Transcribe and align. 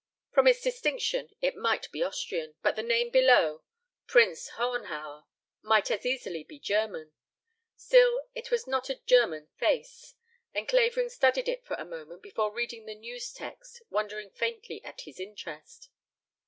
From 0.31 0.47
its 0.47 0.63
distinction 0.63 1.29
it 1.41 1.55
might 1.55 1.91
be 1.91 2.01
Austrian, 2.01 2.55
but 2.63 2.75
the 2.75 2.81
name 2.81 3.11
below, 3.11 3.61
"Prince 4.07 4.49
Hohenhauer," 4.57 5.25
might 5.61 5.91
as 5.91 6.07
easily 6.07 6.43
be 6.43 6.57
German. 6.57 7.11
Still, 7.75 8.23
it 8.33 8.49
was 8.49 8.65
not 8.65 8.89
a 8.89 8.99
German 9.05 9.49
face, 9.59 10.15
and 10.55 10.67
Clavering 10.67 11.09
studied 11.09 11.47
it 11.47 11.63
for 11.67 11.75
a 11.75 11.85
moment 11.85 12.23
before 12.23 12.51
reading 12.51 12.87
the 12.87 12.95
news 12.95 13.31
text, 13.31 13.83
wondering 13.91 14.31
faintly 14.31 14.83
at 14.83 15.01
his 15.01 15.19
interest. 15.19 15.89